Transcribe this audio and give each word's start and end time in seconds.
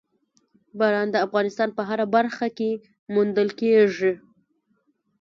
باران 0.79 1.07
د 1.11 1.15
افغانستان 1.25 1.69
په 1.77 1.81
هره 1.89 2.05
برخه 2.15 2.47
کې 2.57 2.71
موندل 3.13 3.49
کېږي. 3.59 4.13